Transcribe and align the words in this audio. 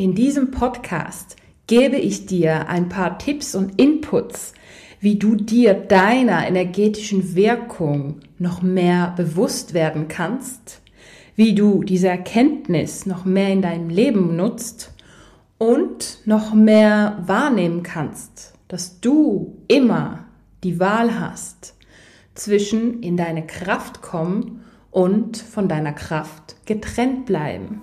In 0.00 0.14
diesem 0.14 0.50
Podcast 0.50 1.36
gebe 1.66 1.96
ich 1.96 2.24
dir 2.24 2.70
ein 2.70 2.88
paar 2.88 3.18
Tipps 3.18 3.54
und 3.54 3.78
Inputs, 3.78 4.54
wie 4.98 5.18
du 5.18 5.34
dir 5.34 5.74
deiner 5.74 6.48
energetischen 6.48 7.34
Wirkung 7.34 8.20
noch 8.38 8.62
mehr 8.62 9.12
bewusst 9.14 9.74
werden 9.74 10.08
kannst, 10.08 10.80
wie 11.36 11.54
du 11.54 11.82
diese 11.82 12.08
Erkenntnis 12.08 13.04
noch 13.04 13.26
mehr 13.26 13.50
in 13.50 13.60
deinem 13.60 13.90
Leben 13.90 14.36
nutzt 14.36 14.94
und 15.58 16.20
noch 16.24 16.54
mehr 16.54 17.22
wahrnehmen 17.26 17.82
kannst, 17.82 18.54
dass 18.68 19.00
du 19.00 19.58
immer 19.68 20.24
die 20.64 20.80
Wahl 20.80 21.20
hast 21.20 21.74
zwischen 22.34 23.02
in 23.02 23.18
deine 23.18 23.46
Kraft 23.46 24.00
kommen 24.00 24.64
und 24.90 25.36
von 25.36 25.68
deiner 25.68 25.92
Kraft 25.92 26.56
getrennt 26.64 27.26
bleiben. 27.26 27.82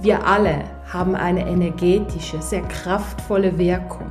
Wir 0.00 0.26
alle 0.26 0.64
haben 0.92 1.14
eine 1.14 1.46
energetische, 1.46 2.40
sehr 2.40 2.62
kraftvolle 2.62 3.58
Wirkung. 3.58 4.10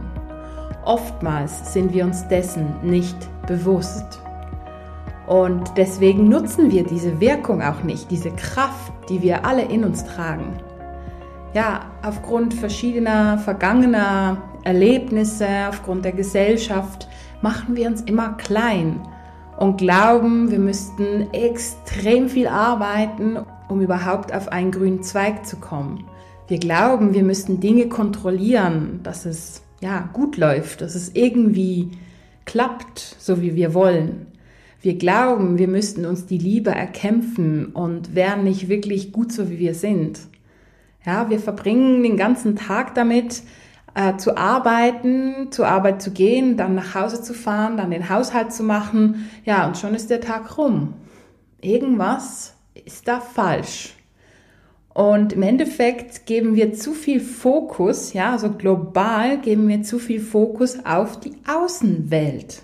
Oftmals 0.83 1.73
sind 1.73 1.93
wir 1.93 2.05
uns 2.05 2.27
dessen 2.27 2.75
nicht 2.83 3.17
bewusst. 3.47 4.21
Und 5.27 5.71
deswegen 5.75 6.29
nutzen 6.29 6.71
wir 6.71 6.85
diese 6.85 7.19
Wirkung 7.19 7.61
auch 7.61 7.83
nicht, 7.83 8.09
diese 8.11 8.31
Kraft, 8.31 8.93
die 9.09 9.21
wir 9.21 9.45
alle 9.45 9.63
in 9.63 9.83
uns 9.83 10.05
tragen 10.05 10.61
ja, 11.57 11.85
aufgrund 12.03 12.53
verschiedener 12.53 13.39
vergangener 13.39 14.37
Erlebnisse, 14.63 15.47
aufgrund 15.67 16.05
der 16.05 16.11
Gesellschaft, 16.11 17.07
machen 17.41 17.75
wir 17.75 17.87
uns 17.87 18.01
immer 18.01 18.33
klein 18.33 18.99
und 19.57 19.77
glauben, 19.77 20.51
wir 20.51 20.59
müssten 20.59 21.31
extrem 21.33 22.29
viel 22.29 22.47
arbeiten, 22.47 23.39
um 23.69 23.81
überhaupt 23.81 24.33
auf 24.33 24.49
einen 24.49 24.71
grünen 24.71 25.03
Zweig 25.03 25.45
zu 25.45 25.57
kommen. 25.57 26.05
Wir 26.47 26.59
glauben, 26.59 27.13
wir 27.13 27.23
müssten 27.23 27.59
Dinge 27.59 27.87
kontrollieren, 27.87 29.01
dass 29.03 29.25
es 29.25 29.63
ja 29.81 30.09
gut 30.13 30.37
läuft, 30.37 30.81
dass 30.81 30.95
es 30.95 31.13
irgendwie 31.13 31.91
klappt, 32.45 32.99
so 33.19 33.41
wie 33.41 33.55
wir 33.55 33.73
wollen. 33.73 34.27
Wir 34.81 34.97
glauben, 34.97 35.57
wir 35.57 35.67
müssten 35.67 36.05
uns 36.05 36.25
die 36.25 36.37
Liebe 36.37 36.69
erkämpfen 36.69 37.67
und 37.67 38.15
wären 38.15 38.43
nicht 38.43 38.69
wirklich 38.69 39.11
gut 39.11 39.31
so, 39.31 39.49
wie 39.49 39.59
wir 39.59 39.73
sind. 39.73 40.19
Ja, 41.05 41.29
wir 41.29 41.39
verbringen 41.39 42.03
den 42.03 42.17
ganzen 42.17 42.55
Tag 42.55 42.95
damit, 42.95 43.43
äh, 43.95 44.17
zu 44.17 44.37
arbeiten, 44.37 45.51
zur 45.51 45.67
Arbeit 45.67 46.01
zu 46.01 46.11
gehen, 46.11 46.55
dann 46.55 46.75
nach 46.75 46.93
Hause 46.93 47.21
zu 47.23 47.33
fahren, 47.33 47.77
dann 47.77 47.91
den 47.91 48.09
Haushalt 48.09 48.53
zu 48.53 48.63
machen. 48.63 49.27
Ja, 49.43 49.67
und 49.67 49.77
schon 49.77 49.95
ist 49.95 50.09
der 50.09 50.21
Tag 50.21 50.57
rum. 50.57 50.93
Irgendwas 51.61 52.56
ist 52.85 53.07
da 53.07 53.19
falsch. 53.19 53.93
Und 54.93 55.33
im 55.33 55.43
Endeffekt 55.43 56.25
geben 56.25 56.55
wir 56.55 56.73
zu 56.73 56.93
viel 56.93 57.19
Fokus, 57.19 58.13
ja, 58.13 58.31
also 58.31 58.51
global 58.51 59.39
geben 59.39 59.67
wir 59.67 59.83
zu 59.83 59.99
viel 59.99 60.19
Fokus 60.19 60.83
auf 60.85 61.19
die 61.19 61.33
Außenwelt 61.47 62.63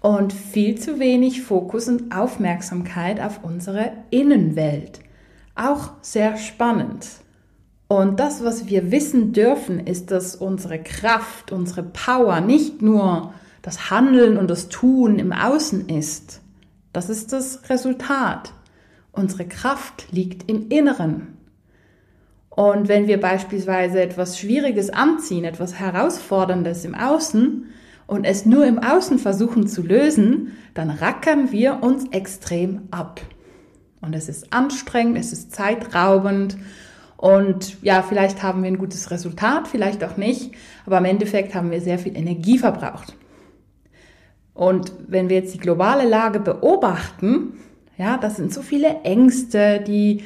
und 0.00 0.32
viel 0.32 0.76
zu 0.76 0.98
wenig 0.98 1.42
Fokus 1.42 1.88
und 1.88 2.14
Aufmerksamkeit 2.14 3.20
auf 3.20 3.44
unsere 3.44 3.92
Innenwelt. 4.10 5.00
Auch 5.54 5.90
sehr 6.02 6.36
spannend. 6.36 7.06
Und 7.88 8.18
das, 8.18 8.42
was 8.42 8.68
wir 8.68 8.90
wissen 8.90 9.32
dürfen, 9.32 9.86
ist, 9.86 10.10
dass 10.10 10.34
unsere 10.34 10.82
Kraft, 10.82 11.52
unsere 11.52 11.84
Power 11.84 12.40
nicht 12.40 12.82
nur 12.82 13.32
das 13.62 13.90
Handeln 13.90 14.36
und 14.36 14.48
das 14.50 14.68
Tun 14.68 15.18
im 15.18 15.32
Außen 15.32 15.88
ist. 15.88 16.40
Das 16.92 17.08
ist 17.08 17.32
das 17.32 17.68
Resultat. 17.70 18.52
Unsere 19.16 19.46
Kraft 19.46 20.12
liegt 20.12 20.50
im 20.50 20.68
Inneren. 20.68 21.38
Und 22.50 22.88
wenn 22.88 23.06
wir 23.06 23.18
beispielsweise 23.18 24.00
etwas 24.00 24.38
Schwieriges 24.38 24.90
anziehen, 24.90 25.44
etwas 25.44 25.74
Herausforderndes 25.74 26.84
im 26.84 26.94
Außen 26.94 27.66
und 28.06 28.24
es 28.24 28.46
nur 28.46 28.66
im 28.66 28.78
Außen 28.78 29.18
versuchen 29.18 29.66
zu 29.66 29.82
lösen, 29.82 30.52
dann 30.74 30.90
rackern 30.90 31.50
wir 31.50 31.82
uns 31.82 32.08
extrem 32.10 32.88
ab. 32.90 33.20
Und 34.00 34.14
es 34.14 34.28
ist 34.28 34.52
anstrengend, 34.52 35.18
es 35.18 35.32
ist 35.32 35.52
zeitraubend 35.52 36.56
und 37.16 37.82
ja, 37.82 38.02
vielleicht 38.02 38.42
haben 38.42 38.62
wir 38.62 38.68
ein 38.68 38.78
gutes 38.78 39.10
Resultat, 39.10 39.66
vielleicht 39.66 40.04
auch 40.04 40.18
nicht, 40.18 40.52
aber 40.84 40.98
im 40.98 41.06
Endeffekt 41.06 41.54
haben 41.54 41.70
wir 41.70 41.80
sehr 41.80 41.98
viel 41.98 42.16
Energie 42.16 42.58
verbraucht. 42.58 43.16
Und 44.52 44.92
wenn 45.08 45.28
wir 45.28 45.36
jetzt 45.36 45.54
die 45.54 45.58
globale 45.58 46.08
Lage 46.08 46.40
beobachten, 46.40 47.54
ja, 47.98 48.18
das 48.18 48.36
sind 48.36 48.52
so 48.52 48.62
viele 48.62 49.02
Ängste, 49.02 49.82
die 49.86 50.22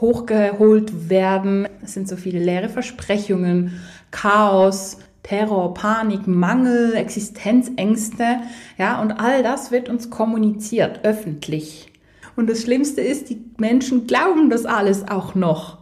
hochgeholt 0.00 1.08
werden. 1.08 1.68
Es 1.82 1.94
sind 1.94 2.08
so 2.08 2.16
viele 2.16 2.38
leere 2.38 2.68
Versprechungen, 2.68 3.80
Chaos, 4.10 4.98
Terror, 5.22 5.72
Panik, 5.74 6.26
Mangel, 6.26 6.94
Existenzängste, 6.94 8.40
ja, 8.76 9.00
und 9.00 9.12
all 9.12 9.42
das 9.42 9.70
wird 9.70 9.88
uns 9.88 10.10
kommuniziert, 10.10 11.00
öffentlich. 11.02 11.90
Und 12.36 12.50
das 12.50 12.62
Schlimmste 12.62 13.00
ist, 13.00 13.30
die 13.30 13.42
Menschen 13.56 14.06
glauben 14.06 14.50
das 14.50 14.66
alles 14.66 15.08
auch 15.08 15.34
noch. 15.34 15.78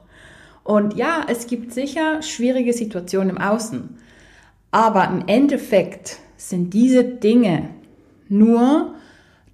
Und 0.65 0.95
ja, 0.97 1.27
es 1.29 1.47
gibt 1.49 1.73
sicher 1.73 2.23
schwierige 2.23 2.73
Situationen 2.73 3.31
im 3.31 3.39
Außen. 3.39 3.99
Aber 4.71 5.09
im 5.09 5.25
Endeffekt 5.27 6.19
sind 6.37 6.73
diese 6.73 7.03
Dinge 7.05 7.71
nur 8.29 8.92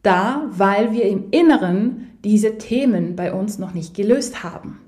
da, 0.09 0.47
weil 0.51 0.93
wir 0.93 1.05
im 1.05 1.31
Inneren 1.31 2.09
diese 2.25 2.59
Themen 2.59 3.15
bei 3.15 3.33
uns 3.33 3.59
noch 3.59 3.75
nicht 3.75 3.95
gelöst 3.95 4.43
haben. 4.43 4.81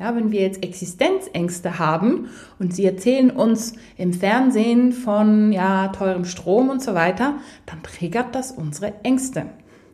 Ja, 0.00 0.16
wenn 0.16 0.32
wir 0.32 0.40
jetzt 0.40 0.64
Existenzängste 0.64 1.78
haben 1.78 2.28
und 2.58 2.74
sie 2.74 2.84
erzählen 2.84 3.30
uns 3.30 3.74
im 3.96 4.12
Fernsehen 4.12 4.92
von 4.92 5.52
ja, 5.52 5.88
teurem 5.88 6.24
Strom 6.24 6.70
und 6.70 6.82
so 6.82 6.94
weiter, 6.94 7.34
dann 7.66 7.82
triggert 7.82 8.34
das 8.34 8.50
unsere 8.50 8.94
Ängste. 9.04 9.46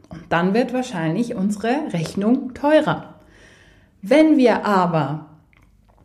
Und 0.09 0.23
dann 0.31 0.55
wird 0.55 0.73
wahrscheinlich 0.73 1.35
unsere 1.35 1.93
Rechnung 1.93 2.55
teurer. 2.55 3.17
Wenn 4.01 4.39
wir 4.39 4.65
aber 4.65 5.27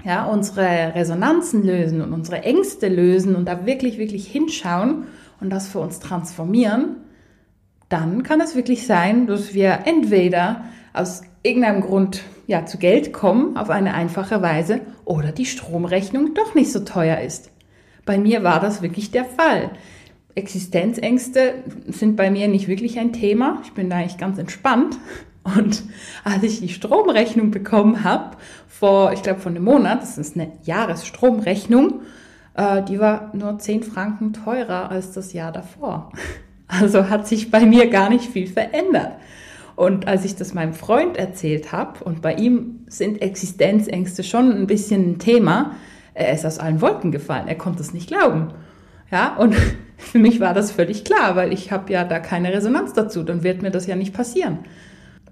ja, 0.04 0.26
unsere 0.26 0.96
Resonanzen 0.96 1.64
lösen 1.64 2.02
und 2.02 2.12
unsere 2.12 2.42
Ängste 2.44 2.90
lösen 2.90 3.36
und 3.36 3.46
da 3.46 3.66
wirklich, 3.66 4.00
wirklich 4.00 4.28
hinschauen 4.28 5.06
und 5.40 5.50
das 5.50 5.68
für 5.68 5.80
uns 5.80 6.00
transformieren, 6.00 6.98
dann 7.94 8.24
kann 8.24 8.42
es 8.42 8.56
wirklich 8.56 8.88
sein, 8.88 9.28
dass 9.28 9.54
wir 9.54 9.82
entweder 9.86 10.66
aus 10.94 11.22
irgendeinem 11.44 11.82
Grund 11.82 12.24
ja 12.48 12.66
zu 12.66 12.80
Geld 12.80 13.14
kommen 13.14 13.56
auf 13.56 13.70
eine 13.70 13.94
einfache 13.94 14.42
Weise 14.42 14.82
oder 15.06 15.32
die 15.32 15.46
Stromrechnung 15.46 16.34
doch 16.34 16.56
nicht 16.56 16.72
so 16.72 16.80
teuer 16.80 17.20
ist. 17.20 17.52
Bei 18.04 18.18
mir 18.18 18.44
war 18.44 18.60
das 18.60 18.82
wirklich 18.82 19.12
der 19.12 19.26
Fall. 19.26 19.70
Existenzängste 20.34 21.54
sind 21.86 22.16
bei 22.16 22.32
mir 22.32 22.48
nicht 22.48 22.68
wirklich 22.68 22.98
ein 22.98 23.14
Thema. 23.14 23.62
Ich 23.64 23.74
bin 23.74 23.92
da 23.92 23.98
eigentlich 23.98 24.18
ganz 24.18 24.40
entspannt. 24.40 24.98
Und 25.44 25.84
als 26.24 26.42
ich 26.42 26.62
die 26.62 26.70
Stromrechnung 26.70 27.52
bekommen 27.52 28.04
habe, 28.04 28.38
vor, 28.68 29.14
ich 29.14 29.22
glaube, 29.22 29.40
von 29.40 29.56
einem 29.56 29.66
Monat, 29.66 30.02
das 30.02 30.18
ist 30.18 30.36
eine 30.36 30.54
Jahresstromrechnung, 30.64 32.02
äh, 32.56 32.82
die 32.82 33.00
war 33.00 33.30
nur 33.36 33.60
10 33.60 33.84
Franken 33.84 34.34
teurer 34.34 34.90
als 34.90 35.12
das 35.12 35.32
Jahr 35.32 35.52
davor. 35.52 36.12
Also 36.80 37.10
hat 37.10 37.28
sich 37.28 37.52
bei 37.52 37.66
mir 37.66 37.90
gar 37.90 38.10
nicht 38.10 38.32
viel 38.32 38.48
verändert. 38.48 39.14
Und 39.76 40.08
als 40.08 40.26
ich 40.26 40.36
das 40.36 40.54
meinem 40.54 40.74
Freund 40.74 41.18
erzählt 41.18 41.72
habe, 41.72 42.04
und 42.04 42.22
bei 42.22 42.36
ihm 42.36 42.86
sind 42.88 43.22
Existenzängste 43.22 44.24
schon 44.24 44.52
ein 44.52 44.68
bisschen 44.68 45.12
ein 45.12 45.20
Thema, 45.20 45.76
er 46.14 46.34
ist 46.34 46.46
aus 46.46 46.60
allen 46.60 46.82
Wolken 46.82 47.12
gefallen, 47.12 47.48
er 47.48 47.56
konnte 47.56 47.82
es 47.82 47.94
nicht 47.94 48.08
glauben. 48.08 48.50
Ja, 49.12 49.36
und 49.36 49.56
für 49.98 50.20
mich 50.20 50.40
war 50.40 50.54
das 50.54 50.72
völlig 50.72 51.04
klar, 51.04 51.36
weil 51.36 51.54
ich 51.54 51.72
habe 51.72 51.92
ja 51.92 52.04
da 52.04 52.20
keine 52.20 52.54
Resonanz 52.54 52.94
dazu, 52.94 53.24
dann 53.24 53.44
wird 53.44 53.62
mir 53.62 53.72
das 53.72 53.88
ja 53.88 53.96
nicht 53.96 54.14
passieren. 54.14 54.60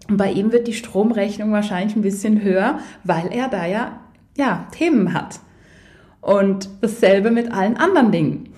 Und 0.10 0.18
bei 0.18 0.32
ihm 0.32 0.52
wird 0.52 0.68
die 0.68 0.74
Stromrechnung 0.74 1.52
wahrscheinlich 1.52 1.96
ein 1.96 2.02
bisschen 2.02 2.42
höher, 2.42 2.80
weil 3.04 3.32
er 3.32 3.48
da 3.48 3.66
ja, 3.66 4.00
ja 4.36 4.68
Themen 4.72 5.14
hat. 5.14 5.40
Und 6.20 6.70
dasselbe 6.82 7.32
mit 7.32 7.52
allen 7.52 7.78
anderen 7.78 8.12
Dingen. 8.12 8.51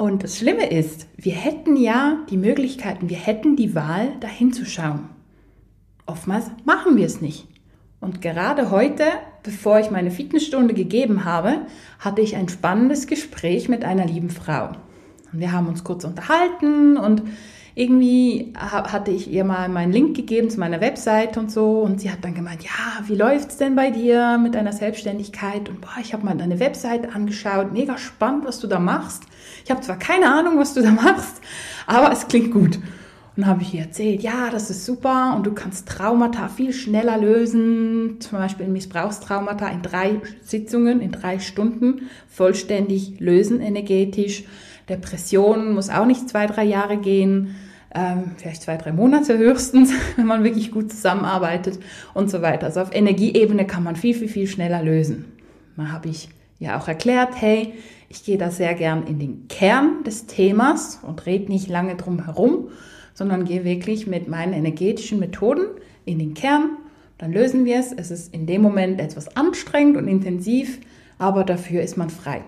Und 0.00 0.24
das 0.24 0.38
Schlimme 0.38 0.64
ist, 0.70 1.08
wir 1.18 1.34
hätten 1.34 1.76
ja 1.76 2.24
die 2.30 2.38
Möglichkeiten, 2.38 3.10
wir 3.10 3.18
hätten 3.18 3.54
die 3.54 3.74
Wahl, 3.74 4.14
dahin 4.20 4.50
zu 4.50 4.64
schauen. 4.64 5.10
oftmals 6.06 6.50
machen 6.64 6.96
wir 6.96 7.04
es 7.04 7.20
nicht. 7.20 7.46
Und 8.00 8.22
gerade 8.22 8.70
heute, 8.70 9.04
bevor 9.42 9.78
ich 9.78 9.90
meine 9.90 10.10
Fitnessstunde 10.10 10.72
gegeben 10.72 11.26
habe, 11.26 11.66
hatte 11.98 12.22
ich 12.22 12.34
ein 12.34 12.48
spannendes 12.48 13.08
Gespräch 13.08 13.68
mit 13.68 13.84
einer 13.84 14.06
lieben 14.06 14.30
Frau. 14.30 14.68
Und 15.34 15.40
wir 15.40 15.52
haben 15.52 15.68
uns 15.68 15.84
kurz 15.84 16.04
unterhalten 16.04 16.96
und 16.96 17.22
irgendwie 17.74 18.52
hatte 18.54 19.10
ich 19.10 19.30
ihr 19.30 19.44
mal 19.44 19.68
meinen 19.68 19.92
Link 19.92 20.16
gegeben 20.16 20.50
zu 20.50 20.58
meiner 20.58 20.80
Webseite 20.80 21.38
und 21.38 21.50
so 21.50 21.80
und 21.80 22.00
sie 22.00 22.10
hat 22.10 22.24
dann 22.24 22.34
gemeint, 22.34 22.62
ja, 22.62 23.06
wie 23.06 23.14
läuft's 23.14 23.56
denn 23.56 23.76
bei 23.76 23.90
dir 23.90 24.38
mit 24.38 24.54
deiner 24.54 24.72
Selbstständigkeit? 24.72 25.68
Und 25.68 25.80
boah, 25.80 25.96
ich 26.00 26.12
habe 26.12 26.24
mal 26.24 26.36
deine 26.36 26.60
Webseite 26.60 27.14
angeschaut, 27.14 27.72
mega 27.72 27.96
spannend, 27.98 28.44
was 28.44 28.60
du 28.60 28.66
da 28.66 28.78
machst. 28.78 29.24
Ich 29.64 29.70
habe 29.70 29.80
zwar 29.80 29.98
keine 29.98 30.32
Ahnung, 30.32 30.58
was 30.58 30.74
du 30.74 30.82
da 30.82 30.90
machst, 30.90 31.40
aber 31.86 32.12
es 32.12 32.26
klingt 32.26 32.52
gut. 32.52 32.78
Und 33.40 33.46
habe 33.46 33.62
ich 33.62 33.72
ihr 33.72 33.80
erzählt, 33.80 34.22
ja, 34.22 34.50
das 34.50 34.68
ist 34.68 34.84
super 34.84 35.32
und 35.34 35.46
du 35.46 35.52
kannst 35.52 35.88
Traumata 35.88 36.48
viel 36.48 36.74
schneller 36.74 37.16
lösen, 37.16 38.20
zum 38.20 38.36
Beispiel 38.36 38.68
Missbrauchstraumata 38.68 39.66
in 39.68 39.80
drei 39.80 40.20
Sitzungen, 40.42 41.00
in 41.00 41.10
drei 41.10 41.38
Stunden 41.38 42.10
vollständig 42.28 43.18
lösen 43.18 43.62
energetisch. 43.62 44.44
Depression 44.90 45.72
muss 45.72 45.88
auch 45.88 46.04
nicht 46.04 46.28
zwei, 46.28 46.46
drei 46.48 46.64
Jahre 46.64 46.98
gehen, 46.98 47.54
ähm, 47.94 48.32
vielleicht 48.36 48.60
zwei, 48.60 48.76
drei 48.76 48.92
Monate 48.92 49.38
höchstens, 49.38 49.90
wenn 50.16 50.26
man 50.26 50.44
wirklich 50.44 50.70
gut 50.70 50.92
zusammenarbeitet 50.92 51.78
und 52.12 52.30
so 52.30 52.42
weiter. 52.42 52.66
Also 52.66 52.80
auf 52.80 52.94
Energieebene 52.94 53.66
kann 53.66 53.82
man 53.82 53.96
viel, 53.96 54.14
viel, 54.14 54.28
viel 54.28 54.48
schneller 54.48 54.82
lösen. 54.82 55.24
Da 55.78 55.86
habe 55.86 56.10
ich 56.10 56.28
ja 56.58 56.78
auch 56.78 56.88
erklärt, 56.88 57.40
hey, 57.40 57.72
ich 58.10 58.22
gehe 58.22 58.36
da 58.36 58.50
sehr 58.50 58.74
gern 58.74 59.06
in 59.06 59.18
den 59.18 59.48
Kern 59.48 60.04
des 60.04 60.26
Themas 60.26 61.00
und 61.02 61.24
rede 61.24 61.50
nicht 61.50 61.70
lange 61.70 61.96
drum 61.96 62.26
herum, 62.26 62.68
sondern 63.20 63.44
gehe 63.44 63.64
wirklich 63.64 64.06
mit 64.06 64.28
meinen 64.28 64.54
energetischen 64.54 65.18
Methoden 65.18 65.66
in 66.06 66.18
den 66.18 66.32
Kern. 66.32 66.78
Dann 67.18 67.34
lösen 67.34 67.66
wir 67.66 67.78
es. 67.78 67.92
Es 67.92 68.10
ist 68.10 68.32
in 68.32 68.46
dem 68.46 68.62
Moment 68.62 68.98
etwas 68.98 69.36
anstrengend 69.36 69.98
und 69.98 70.08
intensiv, 70.08 70.80
aber 71.18 71.44
dafür 71.44 71.82
ist 71.82 71.98
man 71.98 72.08
frei. 72.08 72.40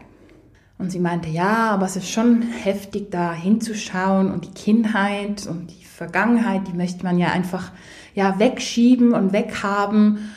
Und 0.79 0.91
sie 0.91 0.99
meinte, 0.99 1.29
ja, 1.29 1.73
aber 1.73 1.85
es 1.85 1.97
ist 1.97 2.11
schon 2.11 2.41
heftig, 2.41 3.11
da 3.11 3.35
hinzuschauen 3.35 4.33
und 4.33 4.47
die 4.47 4.55
Kindheit 4.55 5.47
und 5.47 5.71
die 5.71 5.85
Vergangenheit, 5.85 6.67
die 6.67 6.73
möchte 6.73 7.05
man 7.05 7.19
ja 7.19 7.33
einfach 7.33 7.71
ja 8.15 8.39
wegschieben 8.39 9.13
und 9.13 9.35
weghaben. 9.35 10.31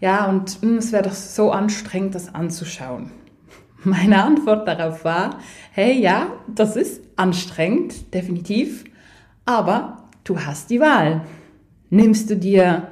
Ja, 0.00 0.26
und 0.26 0.64
mh, 0.64 0.68
hm, 0.68 0.78
es 0.78 0.90
wäre 0.90 1.04
doch 1.04 1.12
so 1.12 1.52
anstrengend, 1.52 2.16
das 2.16 2.34
anzuschauen. 2.34 3.12
Meine 3.84 4.20
Antwort 4.24 4.66
darauf 4.66 5.04
war, 5.04 5.38
hey, 5.70 5.96
ja, 5.96 6.26
das 6.48 6.74
ist 6.74 7.02
anstrengend, 7.14 8.12
definitiv, 8.12 8.84
aber 9.50 10.04
du 10.22 10.38
hast 10.38 10.70
die 10.70 10.80
Wahl. 10.80 11.22
Nimmst 11.90 12.30
du 12.30 12.36
dir 12.36 12.88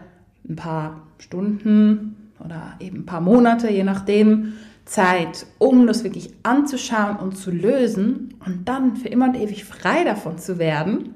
ein 0.49 0.57
paar 0.57 1.03
Stunden 1.19 2.33
oder 2.45 2.75
eben 2.81 2.99
ein 2.99 3.07
paar 3.07 3.21
Monate, 3.21 3.71
je 3.71 3.85
nachdem, 3.85 4.55
Zeit, 4.85 5.47
um 5.59 5.87
das 5.87 6.03
wirklich 6.03 6.35
anzuschauen 6.43 7.17
und 7.17 7.37
zu 7.37 7.51
lösen 7.51 8.35
und 8.45 8.69
dann 8.69 8.97
für 8.97 9.09
immer 9.09 9.27
und 9.27 9.37
ewig 9.37 9.65
frei 9.65 10.03
davon 10.03 10.39
zu 10.39 10.59
werden. 10.59 11.15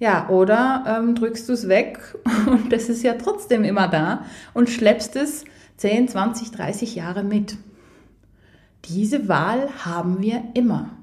Ja, 0.00 0.28
oder 0.28 0.84
ähm, 0.88 1.14
drückst 1.14 1.48
du 1.48 1.52
es 1.54 1.68
weg 1.68 2.16
und 2.46 2.72
das 2.72 2.88
ist 2.88 3.02
ja 3.02 3.14
trotzdem 3.14 3.62
immer 3.62 3.88
da 3.88 4.24
und 4.54 4.70
schleppst 4.70 5.16
es 5.16 5.44
10, 5.76 6.08
20, 6.08 6.50
30 6.50 6.94
Jahre 6.96 7.22
mit. 7.22 7.58
Diese 8.86 9.28
Wahl 9.28 9.68
haben 9.84 10.20
wir 10.20 10.42
immer. 10.54 10.97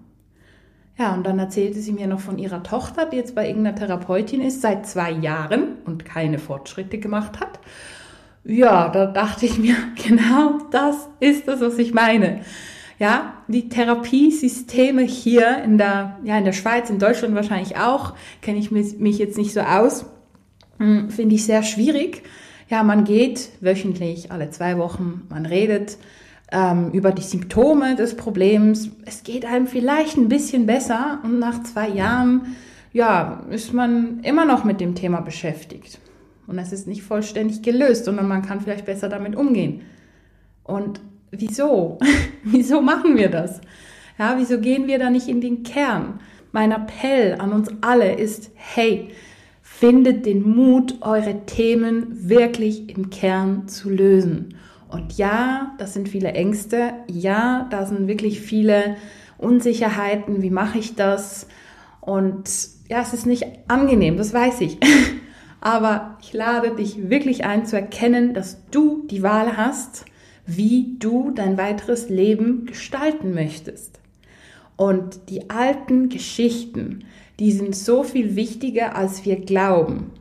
Ja, 0.97 1.13
und 1.13 1.25
dann 1.25 1.39
erzählte 1.39 1.79
sie 1.79 1.91
mir 1.91 2.07
noch 2.07 2.21
von 2.21 2.37
ihrer 2.37 2.63
Tochter, 2.63 3.05
die 3.05 3.17
jetzt 3.17 3.35
bei 3.35 3.47
irgendeiner 3.47 3.75
Therapeutin 3.75 4.41
ist, 4.41 4.61
seit 4.61 4.87
zwei 4.87 5.11
Jahren 5.11 5.77
und 5.85 6.05
keine 6.05 6.39
Fortschritte 6.39 6.99
gemacht 6.99 7.39
hat 7.39 7.59
ja, 8.45 8.89
da 8.89 9.07
dachte 9.07 9.45
ich 9.45 9.57
mir, 9.57 9.75
genau 10.07 10.59
das 10.71 10.95
ist 11.19 11.47
das, 11.47 11.61
was 11.61 11.77
ich 11.77 11.93
meine. 11.93 12.41
Ja, 12.97 13.33
die 13.49 13.67
Therapiesysteme 13.67 15.01
hier 15.01 15.61
in 15.63 15.77
der, 15.77 16.17
ja, 16.23 16.37
in 16.37 16.45
der 16.45 16.53
Schweiz, 16.53 16.89
in 16.89 16.99
Deutschland 16.99 17.35
wahrscheinlich 17.35 17.75
auch, 17.75 18.13
kenne 18.41 18.59
ich 18.59 18.71
mich 18.71 19.17
jetzt 19.17 19.37
nicht 19.37 19.51
so 19.51 19.59
aus, 19.59 20.05
hm, 20.77 21.09
finde 21.09 21.35
ich 21.35 21.43
sehr 21.43 21.63
schwierig. 21.63 22.23
Ja, 22.69 22.83
man 22.83 23.03
geht 23.03 23.49
wöchentlich, 23.59 24.31
alle 24.31 24.49
zwei 24.49 24.77
Wochen, 24.77 25.23
man 25.29 25.45
redet 25.45 25.97
ähm, 26.51 26.91
über 26.91 27.11
die 27.11 27.21
Symptome 27.21 27.95
des 27.95 28.15
Problems. 28.15 28.89
Es 29.05 29.23
geht 29.23 29.45
einem 29.45 29.67
vielleicht 29.67 30.17
ein 30.17 30.29
bisschen 30.29 30.65
besser 30.65 31.19
und 31.23 31.39
nach 31.39 31.63
zwei 31.63 31.89
Jahren, 31.89 32.55
ja, 32.93 33.43
ist 33.49 33.73
man 33.73 34.19
immer 34.21 34.45
noch 34.45 34.63
mit 34.63 34.79
dem 34.79 34.95
Thema 34.95 35.21
beschäftigt. 35.21 35.99
Und 36.47 36.59
es 36.59 36.71
ist 36.71 36.87
nicht 36.87 37.03
vollständig 37.03 37.63
gelöst, 37.63 38.05
sondern 38.05 38.27
man 38.27 38.43
kann 38.43 38.61
vielleicht 38.61 38.85
besser 38.85 39.09
damit 39.09 39.35
umgehen. 39.35 39.81
Und 40.63 41.01
wieso? 41.31 41.97
wieso 42.43 42.81
machen 42.81 43.17
wir 43.17 43.29
das? 43.29 43.61
Ja, 44.17 44.35
wieso 44.37 44.59
gehen 44.59 44.87
wir 44.87 44.99
da 44.99 45.09
nicht 45.09 45.27
in 45.27 45.41
den 45.41 45.63
Kern? 45.63 46.19
Mein 46.51 46.71
Appell 46.71 47.35
an 47.39 47.51
uns 47.51 47.69
alle 47.81 48.13
ist, 48.13 48.51
hey, 48.55 49.09
findet 49.61 50.25
den 50.25 50.55
Mut, 50.55 50.95
eure 51.01 51.45
Themen 51.45 52.29
wirklich 52.29 52.89
im 52.95 53.09
Kern 53.09 53.67
zu 53.67 53.89
lösen. 53.89 54.55
Und 54.89 55.17
ja, 55.17 55.73
das 55.77 55.93
sind 55.93 56.09
viele 56.09 56.31
Ängste. 56.33 56.93
Ja, 57.07 57.67
da 57.71 57.85
sind 57.85 58.07
wirklich 58.07 58.41
viele 58.41 58.95
Unsicherheiten. 59.37 60.41
Wie 60.41 60.51
mache 60.51 60.77
ich 60.77 60.95
das? 60.95 61.47
Und 62.01 62.49
ja, 62.87 63.01
es 63.01 63.13
ist 63.13 63.25
nicht 63.25 63.45
angenehm, 63.67 64.17
das 64.17 64.33
weiß 64.33 64.61
ich. 64.61 64.77
aber 65.61 66.17
ich 66.21 66.33
lade 66.33 66.75
dich 66.75 67.09
wirklich 67.09 67.45
ein 67.45 67.65
zu 67.65 67.75
erkennen, 67.75 68.33
dass 68.33 68.59
du 68.69 69.05
die 69.09 69.23
Wahl 69.23 69.57
hast, 69.57 70.05
wie 70.45 70.95
du 70.99 71.31
dein 71.31 71.57
weiteres 71.57 72.09
Leben 72.09 72.67
gestalten 72.67 73.33
möchtest. 73.33 73.99
Und 74.77 75.29
die 75.29 75.49
alten 75.49 76.09
Geschichten, 76.09 77.05
die 77.39 77.51
sind 77.51 77.75
so 77.75 78.03
viel 78.03 78.35
wichtiger, 78.35 78.95
als 78.95 79.25
wir 79.25 79.37
glauben. 79.37 80.11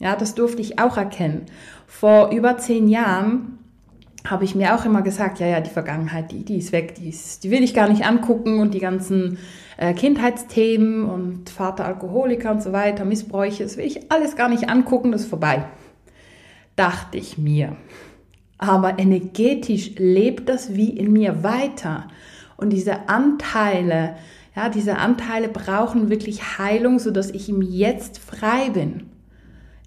Ja, 0.00 0.16
das 0.16 0.34
durfte 0.34 0.60
ich 0.60 0.78
auch 0.78 0.96
erkennen. 0.96 1.46
Vor 1.86 2.30
über 2.32 2.58
zehn 2.58 2.88
Jahren 2.88 3.53
habe 4.26 4.44
ich 4.44 4.54
mir 4.54 4.74
auch 4.74 4.86
immer 4.86 5.02
gesagt, 5.02 5.38
ja, 5.38 5.46
ja, 5.46 5.60
die 5.60 5.70
Vergangenheit, 5.70 6.32
die, 6.32 6.44
die 6.44 6.56
ist 6.56 6.72
weg, 6.72 6.94
die, 6.94 7.10
ist, 7.10 7.44
die 7.44 7.50
will 7.50 7.62
ich 7.62 7.74
gar 7.74 7.88
nicht 7.88 8.06
angucken 8.06 8.58
und 8.58 8.72
die 8.72 8.80
ganzen 8.80 9.38
äh, 9.76 9.92
Kindheitsthemen 9.92 11.04
und 11.04 11.50
Vater 11.50 11.84
Alkoholiker 11.84 12.50
und 12.50 12.62
so 12.62 12.72
weiter, 12.72 13.04
Missbräuche, 13.04 13.64
das 13.64 13.76
will 13.76 13.84
ich 13.84 14.10
alles 14.10 14.34
gar 14.34 14.48
nicht 14.48 14.70
angucken, 14.70 15.12
das 15.12 15.22
ist 15.22 15.28
vorbei. 15.28 15.64
Dachte 16.74 17.18
ich 17.18 17.36
mir. 17.36 17.76
Aber 18.56 18.98
energetisch 18.98 19.92
lebt 19.96 20.48
das 20.48 20.74
wie 20.74 20.90
in 20.90 21.12
mir 21.12 21.42
weiter. 21.42 22.08
Und 22.56 22.70
diese 22.70 23.10
Anteile, 23.10 24.16
ja, 24.56 24.70
diese 24.70 24.96
Anteile 24.96 25.48
brauchen 25.48 26.08
wirklich 26.08 26.58
Heilung, 26.58 26.98
sodass 26.98 27.30
ich 27.30 27.50
im 27.50 27.60
Jetzt 27.60 28.18
frei 28.18 28.70
bin. 28.70 29.10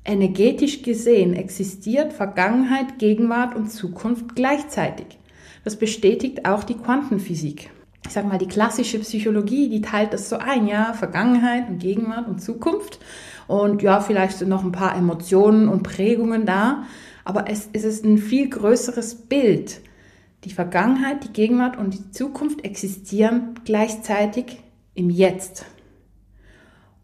Energetisch 0.07 0.81
gesehen 0.81 1.33
existiert 1.33 2.13
Vergangenheit, 2.13 2.97
Gegenwart 2.97 3.55
und 3.55 3.69
Zukunft 3.69 4.35
gleichzeitig. 4.35 5.19
Das 5.63 5.75
bestätigt 5.75 6.45
auch 6.45 6.63
die 6.63 6.75
Quantenphysik 6.75 7.69
ich 8.07 8.13
sag 8.13 8.25
mal, 8.25 8.37
die 8.37 8.47
klassische 8.47 8.99
Psychologie, 8.99 9.67
die 9.69 9.81
teilt 9.81 10.13
das 10.13 10.29
so 10.29 10.37
ein, 10.37 10.67
ja, 10.67 10.93
Vergangenheit 10.93 11.67
und 11.67 11.79
Gegenwart 11.79 12.27
und 12.27 12.41
Zukunft. 12.41 12.99
Und 13.47 13.81
ja, 13.81 13.99
vielleicht 13.99 14.37
sind 14.37 14.49
noch 14.49 14.63
ein 14.63 14.71
paar 14.71 14.95
Emotionen 14.95 15.67
und 15.67 15.83
Prägungen 15.83 16.45
da, 16.45 16.83
aber 17.25 17.49
es, 17.49 17.69
es 17.73 17.83
ist 17.83 18.05
ein 18.05 18.17
viel 18.17 18.49
größeres 18.49 19.27
Bild. 19.27 19.81
Die 20.45 20.51
Vergangenheit, 20.51 21.25
die 21.25 21.33
Gegenwart 21.33 21.77
und 21.77 21.93
die 21.93 22.11
Zukunft 22.11 22.63
existieren 22.63 23.55
gleichzeitig 23.65 24.63
im 24.93 25.09
Jetzt. 25.09 25.65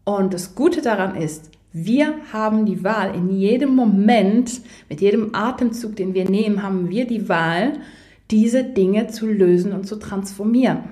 Und 0.04 0.32
das 0.32 0.54
Gute 0.54 0.80
daran 0.80 1.16
ist, 1.16 1.50
wir 1.76 2.14
haben 2.32 2.66
die 2.66 2.84
Wahl. 2.84 3.16
In 3.16 3.30
jedem 3.30 3.74
Moment, 3.74 4.62
mit 4.88 5.00
jedem 5.00 5.34
Atemzug, 5.34 5.96
den 5.96 6.14
wir 6.14 6.30
nehmen, 6.30 6.62
haben 6.62 6.88
wir 6.88 7.04
die 7.04 7.28
Wahl, 7.28 7.80
diese 8.30 8.62
Dinge 8.62 9.08
zu 9.08 9.26
lösen 9.26 9.72
und 9.72 9.84
zu 9.84 9.96
transformieren. 9.96 10.84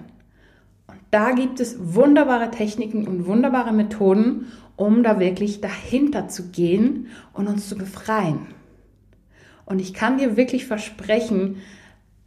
Und 0.89 0.99
da 1.13 1.31
gibt 1.31 1.61
es 1.61 1.77
wunderbare 1.79 2.51
Techniken 2.51 3.07
und 3.07 3.27
wunderbare 3.27 3.73
Methoden, 3.73 4.47
um 4.75 5.05
da 5.05 5.21
wirklich 5.21 5.61
dahinter 5.61 6.27
zu 6.27 6.49
gehen 6.49 7.07
und 7.33 7.47
uns 7.47 7.69
zu 7.69 7.79
befreien. 7.79 8.49
Und 9.65 9.81
ich 9.81 9.95
kann 9.95 10.19
dir 10.19 10.37
wirklich 10.37 10.67
versprechen, 10.67 11.59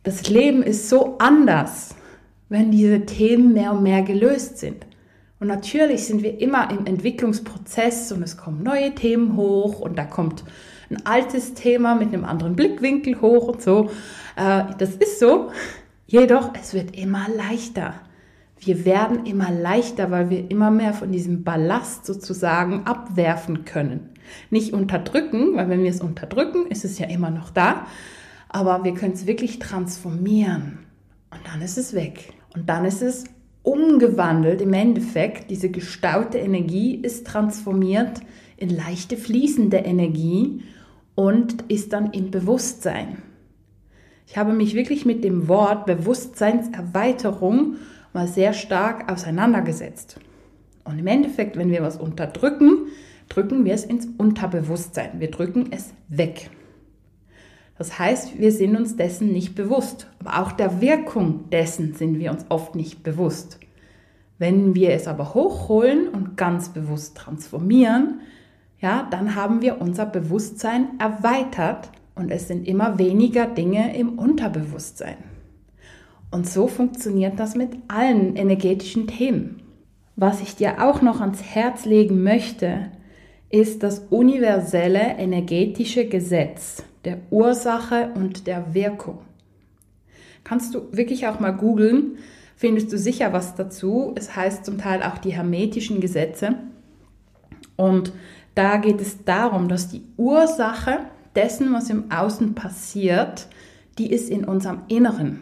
das 0.04 0.30
Leben 0.30 0.64
ist 0.64 0.88
so 0.88 1.18
anders, 1.18 1.94
wenn 2.48 2.72
diese 2.72 3.06
Themen 3.06 3.52
mehr 3.52 3.74
und 3.74 3.84
mehr 3.84 4.04
gelöst 4.04 4.60
sind. 4.60 4.86
Und 5.40 5.48
natürlich 5.48 6.06
sind 6.06 6.24
wir 6.24 6.40
immer 6.40 6.70
im 6.72 6.86
Entwicklungsprozess 6.86 8.12
und 8.12 8.24
es 8.24 8.38
kommen 8.38 8.64
neue 8.64 8.96
Themen 8.96 9.36
hoch 9.36 9.80
und 9.80 9.98
da 9.98 10.06
kommt 10.06 10.44
ein 10.90 11.06
altes 11.06 11.54
Thema 11.54 11.96
mit 11.96 12.14
einem 12.14 12.26
anderen 12.26 12.56
Blickwinkel 12.56 13.20
hoch 13.22 13.48
und 13.50 13.62
so. 13.62 13.90
Äh, 14.36 14.64
das 14.78 14.96
ist 14.96 15.20
so. 15.20 15.52
Jedoch, 16.08 16.52
es 16.60 16.74
wird 16.74 16.96
immer 16.96 17.28
leichter, 17.36 17.96
Wir 18.60 18.84
werden 18.86 19.26
immer 19.26 19.52
leichter, 19.52 20.10
weil 20.12 20.30
wir 20.30 20.50
immer 20.50 20.72
mehr 20.72 20.94
von 20.94 21.12
diesem 21.12 21.44
Ballast 21.44 22.06
sozusagen 22.06 22.86
abwerfen 22.86 23.66
können. 23.66 24.10
Nicht 24.50 24.74
unterdrücken, 24.74 25.56
weil 25.56 25.70
wenn 25.70 25.84
wir 25.84 25.92
es 25.92 26.02
unterdrücken, 26.02 26.66
ist 26.68 26.84
es 26.84 26.98
ja 26.98 27.08
immer 27.08 27.30
noch 27.30 27.52
da, 27.52 27.86
aber 28.50 28.84
wir 28.84 28.94
können 28.94 29.14
es 29.14 29.28
wirklich 29.28 29.60
transformieren 29.60 30.80
und 31.30 31.42
dann 31.46 31.62
ist 31.62 31.78
es 31.78 31.94
weg. 31.94 32.34
Und 32.56 32.70
dann 32.70 32.86
ist 32.86 33.02
es 33.02 33.26
umgewandelt 33.66 34.62
im 34.62 34.74
Endeffekt. 34.74 35.50
Diese 35.50 35.70
gestaute 35.70 36.38
Energie 36.38 36.96
ist 36.96 37.28
transformiert 37.28 38.22
in 38.58 38.70
leichte 38.70 39.18
fließende 39.18 39.78
Energie 39.78 40.62
und 41.16 41.64
ist 41.68 41.92
dann 41.92 42.12
im 42.12 42.32
Bewusstsein. 42.32 43.18
Ich 44.28 44.38
habe 44.38 44.54
mich 44.54 44.76
wirklich 44.76 45.06
mit 45.06 45.24
dem 45.24 45.48
Wort 45.48 45.86
Bewusstseinserweiterung 45.86 47.76
mal 48.14 48.28
sehr 48.28 48.54
stark 48.54 49.12
auseinandergesetzt. 49.12 50.20
Und 50.84 51.00
im 51.00 51.08
Endeffekt, 51.08 51.58
wenn 51.58 51.72
wir 51.72 51.82
was 51.82 51.98
unterdrücken, 51.98 52.88
drücken 53.30 53.66
wir 53.66 53.74
es 53.74 53.84
ins 53.84 54.08
Unterbewusstsein. 54.18 55.20
Wir 55.20 55.32
drücken 55.32 55.68
es 55.72 55.94
weg. 56.08 56.50
Das 57.78 58.00
heißt, 58.00 58.40
wir 58.40 58.52
sind 58.52 58.76
uns 58.76 58.96
dessen 58.96 59.32
nicht 59.32 59.56
bewusst. 59.56 60.08
Aber 60.20 60.42
auch 60.42 60.52
der 60.52 60.82
Wirkung 60.82 61.50
dessen 61.50 61.94
sind 61.94 62.20
wir 62.20 62.32
uns 62.32 62.46
oft 62.50 62.76
nicht 62.76 63.04
bewusst. 63.04 63.60
Wenn 64.38 64.76
wir 64.76 64.92
es 64.92 65.08
aber 65.08 65.34
hochholen 65.34 66.08
und 66.08 66.38
ganz 66.38 66.70
bewusst 66.70 67.18
transformieren, 67.18 68.22
ja, 68.80 69.08
dann 69.10 69.36
haben 69.36 69.62
wir 69.62 69.82
unser 69.82 70.06
Bewusstsein 70.06 71.00
erweitert 71.00 71.90
und 72.16 72.32
es 72.32 72.48
sind 72.48 72.68
immer 72.68 72.98
weniger 73.00 73.46
Dinge 73.46 73.98
im 73.98 74.20
Unterbewusstsein. 74.20 75.18
Und 76.32 76.48
so 76.48 76.68
funktioniert 76.68 77.40
das 77.40 77.56
mit 77.56 77.78
allen 77.88 78.36
energetischen 78.36 79.08
Themen. 79.08 79.62
Was 80.18 80.42
ich 80.42 80.56
dir 80.56 80.84
auch 80.84 81.02
noch 81.02 81.22
ans 81.22 81.42
Herz 81.44 81.86
legen 81.86 82.24
möchte, 82.24 82.92
ist 83.50 83.84
das 83.84 84.00
universelle 84.10 85.18
energetische 85.18 86.08
Gesetz 86.08 86.84
der 87.06 87.20
Ursache 87.30 88.12
und 88.16 88.48
der 88.48 88.74
Wirkung. 88.74 89.20
Kannst 90.44 90.76
du 90.76 90.92
wirklich 90.92 91.28
auch 91.28 91.40
mal 91.40 91.52
googeln, 91.52 92.18
findest 92.56 92.92
du 92.92 92.98
sicher 92.98 93.34
was 93.34 93.56
dazu. 93.56 94.14
Es 94.16 94.36
heißt 94.36 94.66
zum 94.66 94.78
Teil 94.78 95.04
auch 95.04 95.18
die 95.18 95.34
hermetischen 95.34 96.02
Gesetze. 96.02 96.56
Und 97.76 98.14
da 98.54 98.78
geht 98.78 99.02
es 99.02 99.24
darum, 99.26 99.68
dass 99.68 99.90
die 99.90 100.04
Ursache 100.18 101.00
dessen, 101.36 101.74
was 101.74 101.90
im 101.90 102.12
Außen 102.12 102.56
passiert, 102.56 103.48
die 103.98 104.12
ist 104.12 104.30
in 104.30 104.46
unserem 104.46 104.82
Inneren. 104.88 105.42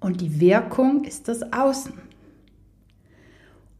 Und 0.00 0.20
die 0.20 0.40
Wirkung 0.40 1.04
ist 1.04 1.28
das 1.28 1.52
Außen. 1.52 2.05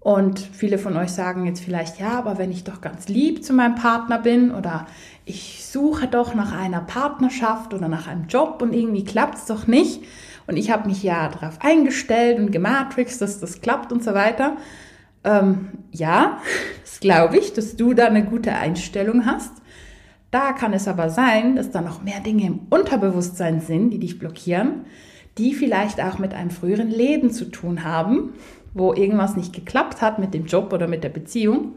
Und 0.06 0.38
viele 0.38 0.78
von 0.78 0.96
euch 0.96 1.10
sagen 1.10 1.46
jetzt 1.46 1.64
vielleicht, 1.64 1.98
ja, 1.98 2.16
aber 2.16 2.38
wenn 2.38 2.52
ich 2.52 2.62
doch 2.62 2.80
ganz 2.80 3.08
lieb 3.08 3.42
zu 3.42 3.52
meinem 3.52 3.74
Partner 3.74 4.20
bin 4.20 4.52
oder 4.52 4.86
ich 5.24 5.66
suche 5.66 6.06
doch 6.06 6.32
nach 6.32 6.56
einer 6.56 6.80
Partnerschaft 6.80 7.74
oder 7.74 7.88
nach 7.88 8.06
einem 8.06 8.28
Job 8.28 8.62
und 8.62 8.72
irgendwie 8.72 9.02
klappt 9.02 9.38
es 9.38 9.46
doch 9.46 9.66
nicht. 9.66 10.04
Und 10.46 10.58
ich 10.58 10.70
habe 10.70 10.86
mich 10.86 11.02
ja 11.02 11.28
darauf 11.28 11.58
eingestellt 11.60 12.38
und 12.38 12.52
gematrixed, 12.52 13.20
dass 13.20 13.40
das 13.40 13.60
klappt 13.62 13.90
und 13.90 14.04
so 14.04 14.14
weiter. 14.14 14.58
Ähm, 15.24 15.70
ja, 15.90 16.38
das 16.82 17.00
glaube 17.00 17.38
ich, 17.38 17.52
dass 17.52 17.74
du 17.74 17.92
da 17.92 18.06
eine 18.06 18.24
gute 18.24 18.52
Einstellung 18.52 19.26
hast. 19.26 19.54
Da 20.30 20.52
kann 20.52 20.72
es 20.72 20.86
aber 20.86 21.10
sein, 21.10 21.56
dass 21.56 21.72
da 21.72 21.80
noch 21.80 22.04
mehr 22.04 22.20
Dinge 22.20 22.46
im 22.46 22.60
Unterbewusstsein 22.70 23.60
sind, 23.60 23.90
die 23.90 23.98
dich 23.98 24.20
blockieren, 24.20 24.84
die 25.36 25.52
vielleicht 25.52 26.00
auch 26.00 26.20
mit 26.20 26.32
einem 26.32 26.50
früheren 26.50 26.90
Leben 26.90 27.32
zu 27.32 27.46
tun 27.46 27.82
haben 27.82 28.34
wo 28.76 28.92
irgendwas 28.92 29.36
nicht 29.36 29.54
geklappt 29.54 30.02
hat 30.02 30.18
mit 30.18 30.34
dem 30.34 30.44
Job 30.44 30.72
oder 30.72 30.86
mit 30.86 31.02
der 31.02 31.08
Beziehung. 31.08 31.76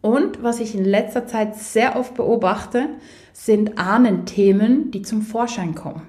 Und 0.00 0.42
was 0.42 0.58
ich 0.58 0.74
in 0.74 0.84
letzter 0.84 1.28
Zeit 1.28 1.54
sehr 1.54 1.96
oft 1.96 2.14
beobachte, 2.14 2.88
sind 3.32 3.78
Ahnenthemen, 3.78 4.90
die 4.90 5.02
zum 5.02 5.22
Vorschein 5.22 5.76
kommen. 5.76 6.02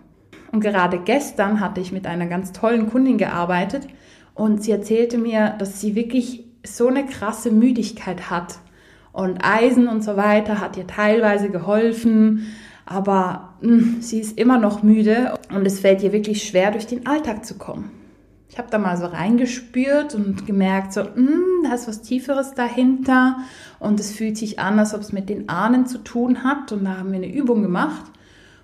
Und 0.51 0.61
gerade 0.61 0.99
gestern 0.99 1.59
hatte 1.59 1.81
ich 1.81 1.91
mit 1.91 2.07
einer 2.07 2.25
ganz 2.25 2.51
tollen 2.51 2.89
Kundin 2.89 3.17
gearbeitet 3.19 3.87
und 4.33 4.63
sie 4.63 4.71
erzählte 4.71 5.19
mir, 5.19 5.55
dass 5.59 5.79
sie 5.79 5.95
wirklich 5.95 6.45
so 6.65 6.87
eine 6.87 7.05
krasse 7.05 7.51
Müdigkeit 7.51 8.31
hat. 8.31 8.57
Und 9.11 9.45
Eisen 9.45 9.87
und 9.87 10.03
so 10.03 10.17
weiter 10.17 10.59
hat 10.59 10.75
ihr 10.77 10.87
teilweise 10.87 11.49
geholfen, 11.49 12.47
aber 12.85 13.53
mh, 13.61 13.69
hm, 13.69 14.01
sie 14.01 14.19
ist 14.19 14.39
immer 14.39 14.57
noch 14.57 14.81
müde 14.81 15.37
und 15.53 15.67
es 15.67 15.79
fällt 15.79 16.01
ihr 16.01 16.11
wirklich 16.11 16.43
schwer, 16.43 16.71
durch 16.71 16.87
den 16.87 17.05
Alltag 17.05 17.45
zu 17.45 17.57
kommen. 17.57 18.02
Ich 18.53 18.59
habe 18.59 18.69
da 18.69 18.77
mal 18.77 18.95
so 18.97 19.07
reingespürt 19.07 20.13
und 20.13 20.45
gemerkt, 20.45 20.93
so, 20.93 21.01
mm, 21.01 21.63
da 21.63 21.73
ist 21.73 21.87
was 21.87 22.03
Tieferes 22.03 22.53
dahinter 22.53 23.37
und 23.79 23.99
es 23.99 24.11
fühlt 24.11 24.37
sich 24.37 24.59
an, 24.59 24.77
als 24.77 24.93
ob 24.93 25.01
es 25.01 25.11
mit 25.11 25.27
den 25.27 25.49
Ahnen 25.49 25.87
zu 25.87 25.97
tun 25.97 26.43
hat. 26.43 26.71
Und 26.71 26.85
da 26.85 26.97
haben 26.97 27.09
wir 27.09 27.17
eine 27.17 27.33
Übung 27.33 27.63
gemacht. 27.63 28.11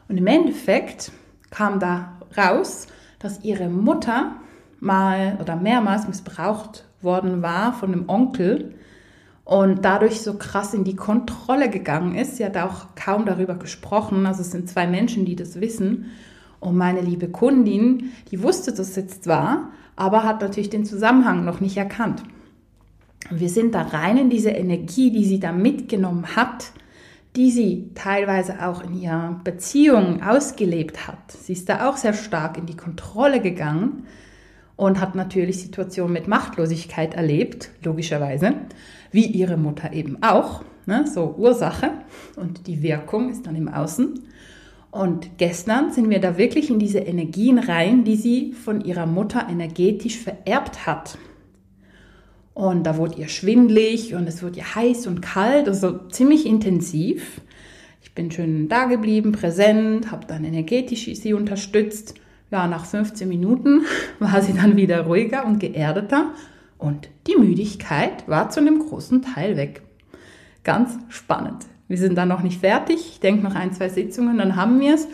Und 0.08 0.18
im 0.18 0.28
Endeffekt 0.28 1.12
kam 1.50 1.80
da 1.80 2.20
raus, 2.38 2.86
dass 3.18 3.44
ihre 3.44 3.68
Mutter 3.68 4.36
mal 4.80 5.40
oder 5.42 5.56
mehrmals 5.56 6.08
missbraucht 6.08 6.86
worden 7.02 7.42
war 7.42 7.74
von 7.74 7.92
einem 7.92 8.10
Onkel 8.10 8.76
und 9.44 9.84
dadurch 9.86 10.22
so 10.22 10.36
krass 10.36 10.76
in 10.76 10.84
die 10.84 10.98
Kontrolle 10.98 11.68
gegangen 11.68 12.14
ist. 12.14 12.38
Sie 12.38 12.46
hat 12.46 12.58
auch 12.58 12.94
kaum 12.94 13.26
darüber 13.26 13.56
gesprochen. 13.56 14.28
Also 14.28 14.42
es 14.42 14.52
sind 14.52 14.70
zwei 14.70 14.86
Menschen, 14.86 15.26
die 15.26 15.36
das 15.36 15.60
wissen. 15.60 16.12
Und 16.60 16.76
meine 16.76 17.02
liebe 17.02 17.30
Kundin, 17.30 18.12
die 18.32 18.44
wusste 18.44 18.74
das 18.74 18.96
jetzt 18.96 19.24
zwar, 19.24 19.72
aber 19.96 20.24
hat 20.24 20.42
natürlich 20.42 20.70
den 20.70 20.86
Zusammenhang 20.86 21.46
noch 21.46 21.60
nicht 21.60 21.78
erkannt. 21.78 22.24
Und 23.30 23.40
wir 23.40 23.50
sind 23.50 23.76
da 23.76 23.82
rein 23.82 24.18
in 24.18 24.30
diese 24.30 24.50
Energie, 24.50 25.12
die 25.12 25.26
sie 25.26 25.40
da 25.40 25.52
mitgenommen 25.52 26.36
hat, 26.36 26.72
die 27.36 27.52
sie 27.52 27.92
teilweise 27.96 28.66
auch 28.66 28.84
in 28.84 29.00
ihrer 29.00 29.40
Beziehung 29.44 30.24
ausgelebt 30.24 31.08
hat. 31.08 31.32
Sie 31.32 31.54
ist 31.54 31.70
da 31.70 31.90
auch 31.90 31.98
sehr 31.98 32.14
stark 32.14 32.58
in 32.58 32.66
die 32.66 32.78
Kontrolle 32.78 33.40
gegangen 33.40 34.08
und 34.76 35.00
hat 35.00 35.14
natürlich 35.14 35.62
Situationen 35.62 36.14
mit 36.14 36.28
Machtlosigkeit 36.28 37.14
erlebt, 37.14 37.70
logischerweise, 37.84 38.54
wie 39.12 39.26
ihre 39.26 39.58
Mutter 39.58 39.94
eben 39.94 40.24
auch. 40.24 40.64
Ne? 40.86 41.06
So 41.06 41.36
Ursache 41.38 41.92
und 42.36 42.66
die 42.66 42.82
Wirkung 42.82 43.30
ist 43.30 43.46
dann 43.46 43.56
im 43.56 43.68
Außen. 43.68 44.24
Und 44.92 45.38
gestern 45.38 45.92
sind 45.92 46.10
wir 46.10 46.20
da 46.20 46.38
wirklich 46.38 46.70
in 46.70 46.80
diese 46.80 47.00
Energien 47.00 47.60
rein, 47.60 48.04
die 48.04 48.16
sie 48.16 48.54
von 48.54 48.82
ihrer 48.82 49.06
Mutter 49.06 49.48
energetisch 49.50 50.18
vererbt 50.18 50.88
hat. 50.88 51.18
Und 52.56 52.84
da 52.84 52.98
wurde 52.98 53.20
ihr 53.20 53.28
schwindlig 53.28 54.16
und 54.16 54.28
es 54.28 54.42
wurde 54.44 54.58
ihr 54.58 54.76
heiß 54.76 55.08
und 55.08 55.22
kalt, 55.22 55.68
also 55.68 56.08
ziemlich 56.10 56.46
intensiv. 56.46 57.42
Ich 58.02 58.14
bin 58.16 58.32
schön 58.32 58.68
da 58.68 58.86
geblieben, 58.86 59.32
präsent, 59.32 60.12
habe 60.12 60.26
dann 60.26 60.44
energetisch 60.44 61.06
sie 61.06 61.34
unterstützt. 61.34 62.16
Ja, 62.52 62.68
nach 62.68 62.86
15 62.86 63.30
Minuten 63.30 63.84
war 64.20 64.42
sie 64.42 64.54
dann 64.54 64.76
wieder 64.76 65.02
ruhiger 65.02 65.46
und 65.46 65.60
geerdeter 65.60 66.34
und 66.80 67.10
die 67.28 67.38
Müdigkeit 67.38 68.28
war 68.28 68.50
zu 68.50 68.60
einem 68.60 68.80
großen 68.80 69.22
Teil 69.22 69.56
weg. 69.56 69.84
Ganz 70.64 70.98
spannend. 71.10 71.66
Wir 71.90 71.98
sind 71.98 72.16
da 72.16 72.26
noch 72.26 72.42
nicht 72.42 72.62
fertig. 72.62 73.00
Ich 73.10 73.20
denke 73.20 73.44
noch 73.44 73.56
ein, 73.56 73.74
zwei 73.74 73.90
Sitzungen, 73.90 74.38
dann 74.38 74.56
haben 74.56 74.80
wir 74.80 74.94
es. 74.94 75.08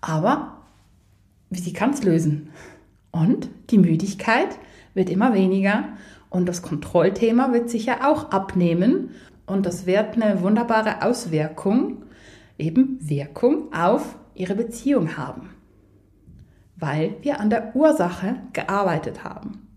Aber 0.00 0.58
sie 1.50 1.72
kann 1.72 1.90
es 1.90 2.02
lösen. 2.02 2.50
Und 3.10 3.48
die 3.70 3.78
Müdigkeit 3.78 4.58
wird 4.94 5.08
immer 5.08 5.32
weniger 5.32 5.84
und 6.28 6.46
das 6.46 6.60
Kontrollthema 6.60 7.52
wird 7.52 7.70
sicher 7.70 8.08
auch 8.08 8.32
abnehmen. 8.32 9.10
Und 9.46 9.64
das 9.64 9.86
wird 9.86 10.20
eine 10.20 10.42
wunderbare 10.42 11.02
Auswirkung, 11.02 12.02
eben 12.58 12.98
Wirkung 13.00 13.72
auf 13.72 14.16
ihre 14.34 14.56
Beziehung 14.56 15.16
haben. 15.16 15.50
Weil 16.76 17.14
wir 17.22 17.40
an 17.40 17.48
der 17.48 17.74
Ursache 17.74 18.36
gearbeitet 18.52 19.24
haben. 19.24 19.68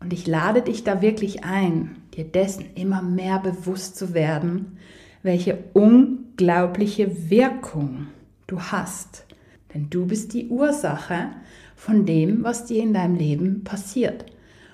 Und 0.00 0.12
ich 0.12 0.26
lade 0.26 0.62
dich 0.62 0.84
da 0.84 1.02
wirklich 1.02 1.44
ein, 1.44 1.96
dir 2.14 2.24
dessen 2.24 2.64
immer 2.76 3.02
mehr 3.02 3.40
bewusst 3.40 3.96
zu 3.96 4.14
werden, 4.14 4.78
welche 5.22 5.58
unglaubliche 5.72 7.30
Wirkung 7.30 8.08
du 8.46 8.60
hast. 8.60 9.26
Denn 9.74 9.88
du 9.90 10.06
bist 10.06 10.34
die 10.34 10.48
Ursache 10.48 11.28
von 11.76 12.04
dem, 12.06 12.42
was 12.42 12.66
dir 12.66 12.82
in 12.82 12.94
deinem 12.94 13.16
Leben 13.16 13.64
passiert. 13.64 14.26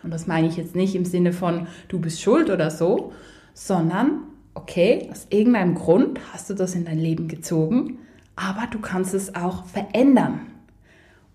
Und 0.03 0.11
das 0.11 0.27
meine 0.27 0.49
ich 0.49 0.57
jetzt 0.57 0.77
nicht 0.77 0.95
im 0.95 1.05
Sinne 1.05 1.33
von, 1.33 1.67
du 1.89 1.99
bist 1.99 2.21
schuld 2.21 2.51
oder 2.51 2.71
so, 2.71 3.13
sondern, 3.55 4.23
okay, 4.55 5.09
aus 5.11 5.27
irgendeinem 5.31 5.75
Grund 5.75 6.21
hast 6.33 6.49
du 6.49 6.55
das 6.55 6.75
in 6.75 6.85
dein 6.85 6.99
Leben 6.99 7.29
gezogen, 7.29 7.99
aber 8.37 8.69
du 8.71 8.79
kannst 8.79 9.15
es 9.15 9.35
auch 9.35 9.65
verändern. 9.65 10.41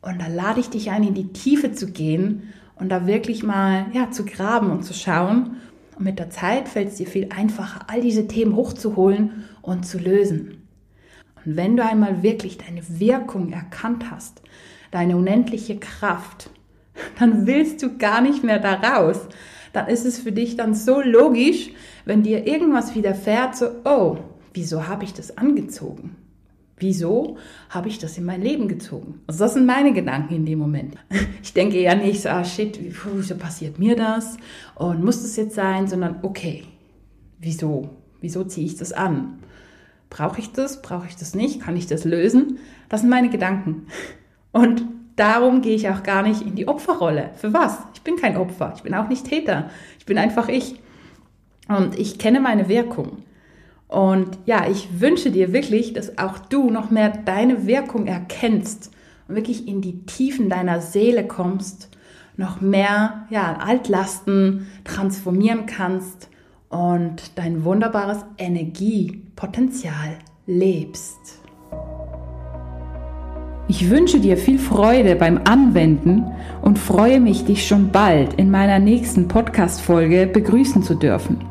Und 0.01 0.21
da 0.21 0.27
lade 0.27 0.59
ich 0.59 0.69
dich 0.69 0.89
ein, 0.91 1.03
in 1.03 1.13
die 1.13 1.33
Tiefe 1.33 1.73
zu 1.73 1.91
gehen 1.91 2.43
und 2.75 2.89
da 2.89 3.05
wirklich 3.07 3.43
mal 3.43 3.87
ja, 3.93 4.09
zu 4.09 4.25
graben 4.25 4.71
und 4.71 4.83
zu 4.83 4.93
schauen, 4.93 5.57
mit 6.01 6.19
der 6.19 6.29
Zeit 6.29 6.67
fällt 6.67 6.89
es 6.89 6.95
dir 6.95 7.07
viel 7.07 7.29
einfacher, 7.29 7.85
all 7.87 8.01
diese 8.01 8.27
Themen 8.27 8.55
hochzuholen 8.55 9.45
und 9.61 9.85
zu 9.85 9.97
lösen. 9.97 10.67
Und 11.45 11.55
wenn 11.55 11.77
du 11.77 11.83
einmal 11.83 12.23
wirklich 12.23 12.57
deine 12.57 12.81
Wirkung 12.99 13.51
erkannt 13.51 14.11
hast, 14.11 14.41
deine 14.91 15.17
unendliche 15.17 15.77
Kraft, 15.77 16.49
dann 17.19 17.47
willst 17.47 17.81
du 17.81 17.97
gar 17.97 18.21
nicht 18.21 18.43
mehr 18.43 18.59
da 18.59 18.73
raus. 18.73 19.19
Dann 19.73 19.87
ist 19.87 20.05
es 20.05 20.19
für 20.19 20.31
dich 20.31 20.57
dann 20.57 20.73
so 20.73 21.01
logisch, 21.01 21.69
wenn 22.05 22.23
dir 22.23 22.45
irgendwas 22.45 22.93
widerfährt, 22.95 23.55
so, 23.55 23.67
oh, 23.85 24.17
wieso 24.53 24.87
habe 24.87 25.05
ich 25.05 25.13
das 25.13 25.37
angezogen? 25.37 26.15
Wieso 26.81 27.37
habe 27.69 27.89
ich 27.89 27.99
das 27.99 28.17
in 28.17 28.25
mein 28.25 28.41
Leben 28.41 28.67
gezogen? 28.67 29.21
Also 29.27 29.43
das 29.43 29.53
sind 29.53 29.67
meine 29.67 29.93
Gedanken 29.93 30.33
in 30.33 30.45
dem 30.45 30.59
Moment. 30.59 30.95
Ich 31.43 31.53
denke 31.53 31.81
ja 31.81 31.95
nicht 31.95 32.21
so, 32.21 32.29
ah 32.29 32.43
shit, 32.43 32.79
wieso 32.79 33.35
passiert 33.35 33.77
mir 33.77 33.95
das? 33.95 34.37
Und 34.75 35.03
muss 35.03 35.21
das 35.21 35.35
jetzt 35.35 35.55
sein? 35.55 35.87
Sondern 35.87 36.19
okay, 36.21 36.63
wieso? 37.39 37.89
Wieso 38.19 38.43
ziehe 38.43 38.65
ich 38.65 38.77
das 38.77 38.93
an? 38.93 39.39
Brauche 40.09 40.39
ich 40.39 40.51
das? 40.53 40.81
Brauche 40.81 41.07
ich 41.07 41.15
das 41.15 41.35
nicht? 41.35 41.61
Kann 41.61 41.75
ich 41.75 41.87
das 41.87 42.03
lösen? 42.03 42.59
Das 42.89 43.01
sind 43.01 43.09
meine 43.09 43.29
Gedanken. 43.29 43.87
Und 44.51 44.83
darum 45.15 45.61
gehe 45.61 45.75
ich 45.75 45.89
auch 45.89 46.03
gar 46.03 46.23
nicht 46.23 46.41
in 46.41 46.55
die 46.55 46.67
Opferrolle. 46.67 47.31
Für 47.35 47.53
was? 47.53 47.77
Ich 47.93 48.01
bin 48.01 48.15
kein 48.15 48.37
Opfer. 48.37 48.73
Ich 48.75 48.83
bin 48.83 48.93
auch 48.95 49.07
nicht 49.07 49.25
Täter. 49.25 49.69
Ich 49.99 50.05
bin 50.05 50.17
einfach 50.17 50.47
ich. 50.47 50.79
Und 51.67 51.97
ich 51.99 52.17
kenne 52.17 52.39
meine 52.39 52.69
Wirkung. 52.69 53.23
Und 53.91 54.39
ja, 54.45 54.69
ich 54.71 55.01
wünsche 55.01 55.31
dir 55.31 55.51
wirklich, 55.51 55.91
dass 55.91 56.17
auch 56.17 56.39
du 56.39 56.69
noch 56.69 56.91
mehr 56.91 57.09
deine 57.09 57.67
Wirkung 57.67 58.07
erkennst 58.07 58.89
und 59.27 59.35
wirklich 59.35 59.67
in 59.67 59.81
die 59.81 60.05
Tiefen 60.05 60.49
deiner 60.49 60.79
Seele 60.79 61.27
kommst, 61.27 61.89
noch 62.37 62.61
mehr 62.61 63.27
ja, 63.29 63.57
Altlasten 63.57 64.67
transformieren 64.85 65.65
kannst 65.65 66.29
und 66.69 67.37
dein 67.37 67.65
wunderbares 67.65 68.23
Energiepotenzial 68.37 70.19
lebst. 70.45 71.41
Ich 73.67 73.89
wünsche 73.89 74.21
dir 74.21 74.37
viel 74.37 74.57
Freude 74.57 75.17
beim 75.17 75.41
Anwenden 75.43 76.31
und 76.61 76.79
freue 76.79 77.19
mich, 77.19 77.43
dich 77.43 77.67
schon 77.67 77.91
bald 77.91 78.35
in 78.35 78.49
meiner 78.49 78.79
nächsten 78.79 79.27
Podcast-Folge 79.27 80.27
begrüßen 80.27 80.81
zu 80.81 80.95
dürfen. 80.95 81.50